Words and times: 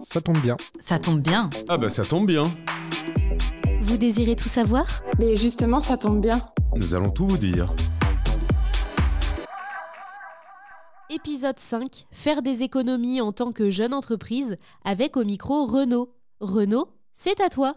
Ça 0.00 0.20
tombe 0.20 0.38
bien. 0.40 0.56
Ça 0.80 0.98
tombe 0.98 1.20
bien. 1.20 1.50
Ah 1.68 1.76
bah 1.76 1.88
ça 1.88 2.04
tombe 2.04 2.26
bien. 2.26 2.44
Vous 3.80 3.96
désirez 3.96 4.36
tout 4.36 4.48
savoir? 4.48 5.02
Mais 5.18 5.36
justement, 5.36 5.80
ça 5.80 5.96
tombe 5.96 6.20
bien. 6.20 6.40
Nous 6.76 6.94
allons 6.94 7.10
tout 7.10 7.26
vous 7.26 7.38
dire. 7.38 7.72
Épisode 11.10 11.58
5 11.58 12.06
Faire 12.10 12.42
des 12.42 12.62
économies 12.62 13.20
en 13.20 13.32
tant 13.32 13.52
que 13.52 13.70
jeune 13.70 13.94
entreprise 13.94 14.56
avec 14.84 15.16
au 15.16 15.24
micro 15.24 15.64
Renaud. 15.64 16.14
Renaud, 16.40 16.88
c'est 17.14 17.40
à 17.40 17.48
toi. 17.48 17.76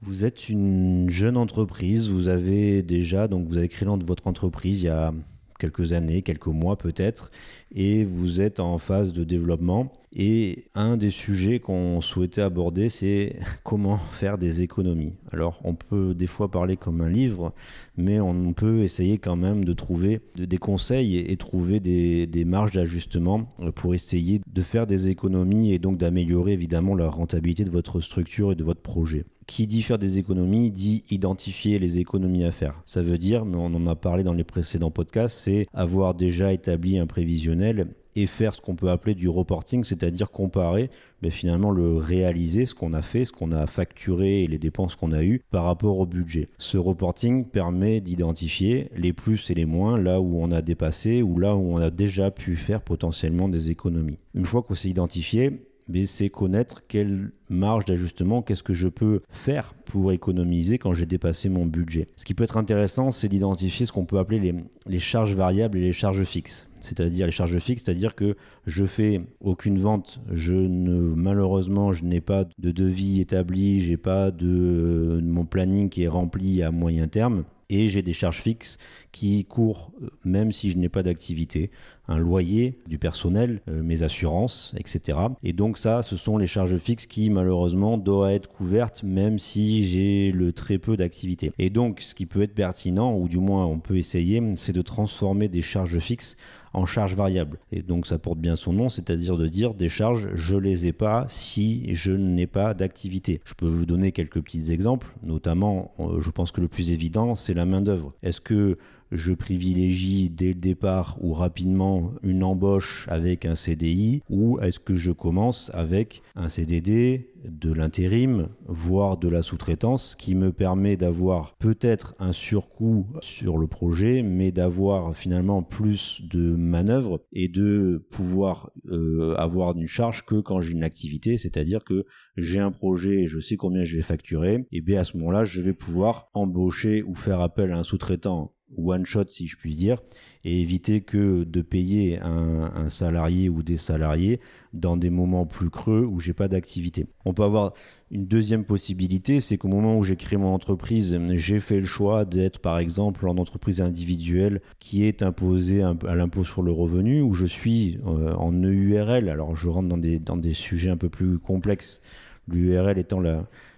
Vous 0.00 0.24
êtes 0.24 0.48
une 0.48 1.10
jeune 1.10 1.36
entreprise, 1.36 2.08
vous 2.08 2.28
avez 2.28 2.82
déjà, 2.82 3.28
donc 3.28 3.46
vous 3.46 3.56
avez 3.56 3.68
créé 3.68 3.88
votre 4.04 4.26
entreprise 4.26 4.82
il 4.82 4.86
y 4.86 4.88
a 4.88 5.12
quelques 5.58 5.92
années, 5.92 6.22
quelques 6.22 6.48
mois 6.48 6.76
peut-être, 6.76 7.30
et 7.72 8.04
vous 8.04 8.40
êtes 8.40 8.58
en 8.58 8.78
phase 8.78 9.12
de 9.12 9.22
développement. 9.22 9.92
Et 10.14 10.66
un 10.74 10.98
des 10.98 11.10
sujets 11.10 11.58
qu'on 11.58 12.02
souhaitait 12.02 12.42
aborder, 12.42 12.90
c'est 12.90 13.36
comment 13.64 13.96
faire 13.96 14.36
des 14.36 14.62
économies. 14.62 15.14
Alors, 15.32 15.60
on 15.64 15.74
peut 15.74 16.14
des 16.14 16.26
fois 16.26 16.50
parler 16.50 16.76
comme 16.76 17.00
un 17.00 17.08
livre, 17.08 17.52
mais 17.96 18.20
on 18.20 18.52
peut 18.52 18.82
essayer 18.82 19.18
quand 19.18 19.36
même 19.36 19.64
de 19.64 19.72
trouver 19.72 20.20
des 20.36 20.58
conseils 20.58 21.16
et, 21.18 21.36
trouver 21.36 21.80
des, 21.80 22.44
marges 22.44 22.72
d'ajustement 22.72 23.54
pour 23.74 23.94
essayer 23.94 24.40
de 24.46 24.62
faire 24.62 24.86
des 24.86 25.08
économies 25.08 25.72
et 25.72 25.78
donc 25.78 25.96
d'améliorer 25.96 26.52
évidemment 26.52 26.94
la 26.94 27.08
rentabilité 27.08 27.64
de 27.64 27.70
votre 27.70 28.00
structure 28.00 28.52
et 28.52 28.54
de 28.54 28.64
votre 28.64 28.82
projet. 28.82 29.24
Qui 29.46 29.66
dit 29.66 29.82
faire 29.82 29.98
des 29.98 30.18
économies 30.18 30.70
dit 30.70 31.02
identifier 31.10 31.78
les 31.78 31.98
économies 31.98 32.44
à 32.44 32.52
faire. 32.52 32.80
Ça 32.84 33.02
veut 33.02 33.18
dire, 33.18 33.44
on 33.44 33.74
en 33.74 33.86
a 33.86 33.94
parlé 33.94 34.22
dans 34.22 34.34
les 34.34 34.44
précédents 34.44 34.90
podcasts, 34.90 35.36
c'est 35.36 35.66
avoir 35.72 36.14
déjà 36.14 36.52
établi 36.52 36.98
un 36.98 37.06
prévisionnel 37.06 37.88
et 38.16 38.26
faire 38.26 38.54
ce 38.54 38.60
qu'on 38.60 38.74
peut 38.74 38.90
appeler 38.90 39.14
du 39.14 39.28
reporting, 39.28 39.84
c'est-à-dire 39.84 40.30
comparer 40.30 40.90
mais 41.22 41.30
finalement 41.30 41.70
le 41.70 41.96
réaliser, 41.96 42.66
ce 42.66 42.74
qu'on 42.74 42.92
a 42.92 43.02
fait, 43.02 43.24
ce 43.24 43.32
qu'on 43.32 43.52
a 43.52 43.66
facturé 43.66 44.42
et 44.42 44.46
les 44.46 44.58
dépenses 44.58 44.96
qu'on 44.96 45.12
a 45.12 45.22
eues 45.22 45.40
par 45.50 45.64
rapport 45.64 45.98
au 46.00 46.06
budget. 46.06 46.48
Ce 46.58 46.76
reporting 46.76 47.46
permet 47.46 48.00
d'identifier 48.00 48.90
les 48.96 49.12
plus 49.12 49.50
et 49.50 49.54
les 49.54 49.64
moins, 49.64 49.98
là 49.98 50.20
où 50.20 50.42
on 50.42 50.50
a 50.50 50.62
dépassé 50.62 51.22
ou 51.22 51.38
là 51.38 51.54
où 51.54 51.72
on 51.72 51.76
a 51.76 51.90
déjà 51.90 52.30
pu 52.30 52.56
faire 52.56 52.82
potentiellement 52.82 53.48
des 53.48 53.70
économies. 53.70 54.18
Une 54.34 54.44
fois 54.44 54.62
qu'on 54.62 54.74
s'est 54.74 54.88
identifié, 54.88 55.62
mais 55.88 56.06
c'est 56.06 56.30
connaître 56.30 56.86
quelle 56.86 57.32
marge 57.48 57.84
d'ajustement, 57.84 58.42
qu'est-ce 58.42 58.62
que 58.62 58.72
je 58.72 58.88
peux 58.88 59.20
faire 59.28 59.74
pour 59.84 60.12
économiser 60.12 60.78
quand 60.78 60.94
j'ai 60.94 61.06
dépassé 61.06 61.48
mon 61.48 61.66
budget. 61.66 62.08
Ce 62.16 62.24
qui 62.24 62.34
peut 62.34 62.44
être 62.44 62.56
intéressant, 62.56 63.10
c'est 63.10 63.28
d'identifier 63.28 63.86
ce 63.86 63.92
qu'on 63.92 64.04
peut 64.04 64.18
appeler 64.18 64.54
les, 64.86 64.98
charges 64.98 65.34
variables 65.34 65.78
et 65.78 65.82
les 65.82 65.92
charges 65.92 66.24
fixes. 66.24 66.68
C'est-à-dire 66.82 67.26
les 67.26 67.32
charges 67.32 67.58
fixes, 67.58 67.84
c'est-à-dire 67.84 68.14
que 68.14 68.36
je 68.66 68.84
fais 68.84 69.20
aucune 69.40 69.78
vente, 69.78 70.20
je 70.30 70.54
ne 70.54 71.14
malheureusement 71.14 71.92
je 71.92 72.04
n'ai 72.04 72.20
pas 72.20 72.44
de 72.58 72.70
devis 72.70 73.20
établi, 73.20 73.80
j'ai 73.80 73.96
pas 73.96 74.30
de 74.30 75.20
mon 75.22 75.44
planning 75.44 75.88
qui 75.88 76.02
est 76.04 76.08
rempli 76.08 76.62
à 76.62 76.70
moyen 76.70 77.08
terme 77.08 77.44
et 77.72 77.88
j'ai 77.88 78.02
des 78.02 78.12
charges 78.12 78.40
fixes 78.40 78.76
qui 79.12 79.44
courent 79.46 79.92
euh, 80.02 80.08
même 80.24 80.52
si 80.52 80.70
je 80.70 80.76
n'ai 80.76 80.90
pas 80.90 81.02
d'activité, 81.02 81.70
un 82.06 82.18
loyer, 82.18 82.78
du 82.86 82.98
personnel, 82.98 83.62
euh, 83.68 83.82
mes 83.82 84.02
assurances, 84.02 84.74
etc. 84.76 85.18
Et 85.42 85.52
donc 85.54 85.78
ça, 85.78 86.02
ce 86.02 86.16
sont 86.16 86.36
les 86.36 86.46
charges 86.46 86.76
fixes 86.76 87.06
qui 87.06 87.30
malheureusement 87.30 87.96
doivent 87.96 88.32
être 88.32 88.48
couvertes 88.48 89.02
même 89.02 89.38
si 89.38 89.86
j'ai 89.86 90.32
le 90.32 90.52
très 90.52 90.78
peu 90.78 90.96
d'activité. 90.96 91.52
Et 91.58 91.70
donc 91.70 92.00
ce 92.02 92.14
qui 92.14 92.26
peut 92.26 92.42
être 92.42 92.54
pertinent, 92.54 93.16
ou 93.16 93.26
du 93.26 93.38
moins 93.38 93.64
on 93.64 93.78
peut 93.78 93.96
essayer, 93.96 94.42
c'est 94.56 94.74
de 94.74 94.82
transformer 94.82 95.48
des 95.48 95.62
charges 95.62 95.98
fixes 95.98 96.36
en 96.72 96.86
charges 96.86 97.14
variables. 97.14 97.58
Et 97.70 97.82
donc 97.82 98.06
ça 98.06 98.18
porte 98.18 98.38
bien 98.38 98.56
son 98.56 98.72
nom, 98.72 98.88
c'est-à-dire 98.88 99.36
de 99.36 99.48
dire 99.48 99.74
des 99.74 99.88
charges, 99.88 100.28
je 100.34 100.56
les 100.56 100.86
ai 100.86 100.92
pas 100.92 101.26
si 101.28 101.94
je 101.94 102.12
n'ai 102.12 102.46
pas 102.46 102.74
d'activité. 102.74 103.40
Je 103.44 103.54
peux 103.54 103.68
vous 103.68 103.86
donner 103.86 104.12
quelques 104.12 104.40
petits 104.40 104.72
exemples, 104.72 105.14
notamment, 105.22 105.92
euh, 105.98 106.20
je 106.20 106.30
pense 106.30 106.52
que 106.52 106.60
le 106.60 106.68
plus 106.68 106.92
évident, 106.92 107.34
c'est 107.34 107.54
la 107.54 107.66
main 107.66 107.80
d'œuvre. 107.80 108.12
Est-ce 108.22 108.40
que 108.40 108.78
je 109.12 109.32
privilégie 109.34 110.30
dès 110.30 110.48
le 110.48 110.54
départ 110.54 111.18
ou 111.20 111.34
rapidement 111.34 112.12
une 112.22 112.42
embauche 112.42 113.06
avec 113.08 113.44
un 113.44 113.54
CDI 113.54 114.22
ou 114.30 114.58
est-ce 114.60 114.80
que 114.80 114.94
je 114.94 115.12
commence 115.12 115.70
avec 115.74 116.22
un 116.34 116.48
CDD, 116.48 117.28
de 117.44 117.72
l'intérim, 117.72 118.48
voire 118.66 119.16
de 119.16 119.28
la 119.28 119.42
sous-traitance, 119.42 120.16
qui 120.16 120.34
me 120.34 120.52
permet 120.52 120.96
d'avoir 120.96 121.56
peut-être 121.56 122.14
un 122.18 122.32
surcoût 122.32 123.06
sur 123.20 123.58
le 123.58 123.66
projet, 123.66 124.22
mais 124.22 124.52
d'avoir 124.52 125.16
finalement 125.16 125.62
plus 125.62 126.22
de 126.22 126.54
manœuvres 126.54 127.20
et 127.32 127.48
de 127.48 128.06
pouvoir 128.10 128.70
euh, 128.88 129.34
avoir 129.36 129.76
une 129.76 129.86
charge 129.86 130.24
que 130.24 130.40
quand 130.40 130.60
j'ai 130.60 130.72
une 130.72 130.84
activité, 130.84 131.36
c'est-à-dire 131.36 131.84
que 131.84 132.04
j'ai 132.36 132.60
un 132.60 132.70
projet 132.70 133.22
et 133.22 133.26
je 133.26 133.40
sais 133.40 133.56
combien 133.56 133.84
je 133.84 133.96
vais 133.96 134.02
facturer, 134.02 134.66
et 134.70 134.80
bien 134.80 135.00
à 135.00 135.04
ce 135.04 135.16
moment-là, 135.16 135.44
je 135.44 135.60
vais 135.60 135.74
pouvoir 135.74 136.30
embaucher 136.34 137.02
ou 137.02 137.14
faire 137.14 137.40
appel 137.40 137.72
à 137.72 137.78
un 137.78 137.82
sous-traitant 137.82 138.54
one 138.76 139.06
shot 139.06 139.24
si 139.28 139.46
je 139.46 139.56
puis 139.56 139.74
dire 139.74 139.98
et 140.44 140.60
éviter 140.60 141.02
que 141.02 141.44
de 141.44 141.62
payer 141.62 142.18
un, 142.20 142.88
salarié 142.88 143.48
ou 143.48 143.62
des 143.62 143.76
salariés 143.76 144.40
dans 144.72 144.96
des 144.96 145.10
moments 145.10 145.46
plus 145.46 145.70
creux 145.70 146.04
où 146.04 146.18
j'ai 146.18 146.32
pas 146.32 146.48
d'activité. 146.48 147.06
On 147.24 147.32
peut 147.32 147.44
avoir 147.44 147.74
une 148.10 148.26
deuxième 148.26 148.64
possibilité, 148.64 149.40
c'est 149.40 149.56
qu'au 149.56 149.68
moment 149.68 149.96
où 149.96 150.02
j'ai 150.02 150.16
créé 150.16 150.38
mon 150.38 150.52
entreprise, 150.52 151.18
j'ai 151.34 151.60
fait 151.60 151.80
le 151.80 151.86
choix 151.86 152.24
d'être 152.24 152.58
par 152.58 152.78
exemple 152.78 153.28
en 153.28 153.36
entreprise 153.36 153.80
individuelle 153.80 154.60
qui 154.80 155.04
est 155.04 155.22
imposée 155.22 155.82
à 155.82 156.14
l'impôt 156.14 156.44
sur 156.44 156.62
le 156.62 156.72
revenu, 156.72 157.22
où 157.22 157.34
je 157.34 157.46
suis 157.46 157.98
euh, 158.06 158.34
en 158.34 158.52
EURL. 158.52 159.28
Alors 159.28 159.54
je 159.56 159.68
rentre 159.68 159.88
dans 159.88 159.98
des, 159.98 160.18
dans 160.18 160.36
des 160.36 160.54
sujets 160.54 160.90
un 160.90 160.96
peu 160.96 161.08
plus 161.08 161.38
complexes, 161.38 162.00
l'URL 162.48 162.98
étant 162.98 163.22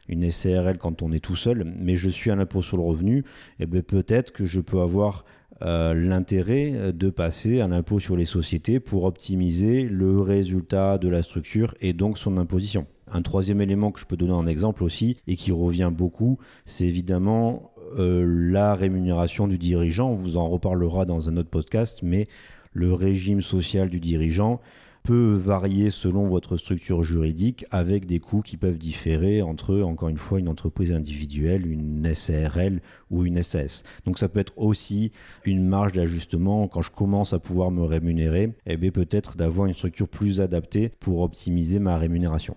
une 0.08 0.30
SCRL 0.30 0.78
quand 0.78 1.02
on 1.02 1.12
est 1.12 1.24
tout 1.24 1.36
seul, 1.36 1.64
mais 1.78 1.96
je 1.96 2.08
suis 2.08 2.30
à 2.30 2.36
l'impôt 2.36 2.62
sur 2.62 2.76
le 2.76 2.82
revenu, 2.82 3.18
et 3.18 3.22
eh 3.60 3.66
bien 3.66 3.82
peut-être 3.82 4.32
que 4.32 4.44
je 4.44 4.60
peux 4.60 4.80
avoir 4.80 5.24
euh, 5.62 5.94
l'intérêt 5.94 6.92
de 6.92 7.10
passer 7.10 7.60
à 7.60 7.68
l'impôt 7.68 8.00
sur 8.00 8.16
les 8.16 8.24
sociétés 8.24 8.80
pour 8.80 9.04
optimiser 9.04 9.84
le 9.84 10.20
résultat 10.20 10.98
de 10.98 11.08
la 11.08 11.22
structure 11.22 11.74
et 11.80 11.92
donc 11.92 12.18
son 12.18 12.38
imposition. 12.38 12.86
Un 13.10 13.22
troisième 13.22 13.60
élément 13.60 13.92
que 13.92 14.00
je 14.00 14.06
peux 14.06 14.16
donner 14.16 14.32
en 14.32 14.46
exemple 14.46 14.82
aussi 14.82 15.16
et 15.26 15.36
qui 15.36 15.52
revient 15.52 15.90
beaucoup, 15.92 16.38
c'est 16.64 16.86
évidemment 16.86 17.70
euh, 17.98 18.24
la 18.50 18.74
rémunération 18.74 19.46
du 19.46 19.58
dirigeant. 19.58 20.10
On 20.10 20.14
vous 20.14 20.36
en 20.36 20.48
reparlera 20.48 21.04
dans 21.04 21.28
un 21.28 21.36
autre 21.36 21.50
podcast, 21.50 22.00
mais 22.02 22.26
le 22.72 22.92
régime 22.92 23.40
social 23.40 23.88
du 23.88 24.00
dirigeant, 24.00 24.60
peut 25.04 25.34
varier 25.34 25.90
selon 25.90 26.26
votre 26.26 26.56
structure 26.56 27.04
juridique 27.04 27.66
avec 27.70 28.06
des 28.06 28.20
coûts 28.20 28.40
qui 28.40 28.56
peuvent 28.56 28.78
différer 28.78 29.42
entre, 29.42 29.82
encore 29.82 30.08
une 30.08 30.16
fois, 30.16 30.38
une 30.38 30.48
entreprise 30.48 30.92
individuelle, 30.92 31.66
une 31.66 32.14
SARL 32.14 32.80
ou 33.10 33.26
une 33.26 33.42
SAS. 33.42 33.82
Donc 34.06 34.18
ça 34.18 34.30
peut 34.30 34.40
être 34.40 34.54
aussi 34.56 35.12
une 35.44 35.68
marge 35.68 35.92
d'ajustement 35.92 36.68
quand 36.68 36.80
je 36.80 36.90
commence 36.90 37.34
à 37.34 37.38
pouvoir 37.38 37.70
me 37.70 37.82
rémunérer, 37.82 38.54
et 38.66 38.78
eh 38.80 38.90
peut-être 38.90 39.36
d'avoir 39.36 39.66
une 39.66 39.74
structure 39.74 40.08
plus 40.08 40.40
adaptée 40.40 40.90
pour 41.00 41.20
optimiser 41.20 41.80
ma 41.80 41.98
rémunération. 41.98 42.56